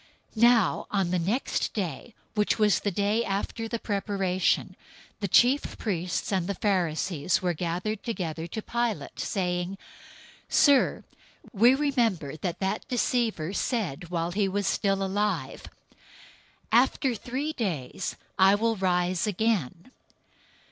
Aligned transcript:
027:062 0.35 0.41
Now 0.41 0.87
on 0.89 1.11
the 1.11 1.19
next 1.19 1.73
day, 1.75 2.15
which 2.33 2.57
was 2.57 2.79
the 2.79 2.89
day 2.89 3.23
after 3.23 3.67
the 3.67 3.77
Preparation 3.77 4.69
Day, 4.69 4.75
the 5.19 5.27
chief 5.27 5.77
priests 5.77 6.31
and 6.31 6.47
the 6.47 6.55
Pharisees 6.55 7.43
were 7.43 7.53
gathered 7.53 8.01
together 8.01 8.47
to 8.47 8.63
Pilate, 8.63 9.15
027:063 9.17 9.19
saying, 9.23 9.77
"Sir, 10.49 11.03
we 11.53 11.75
remember 11.75 12.31
what 12.31 12.59
that 12.61 12.87
deceiver 12.87 13.53
said 13.53 14.09
while 14.09 14.31
he 14.31 14.47
was 14.47 14.65
still 14.65 15.03
alive: 15.03 15.65
'After 16.71 17.13
three 17.13 17.53
days 17.53 18.15
I 18.39 18.55
will 18.55 18.75
rise 18.77 19.27
again.' 19.27 19.91